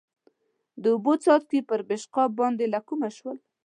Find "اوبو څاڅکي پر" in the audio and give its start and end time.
0.93-1.79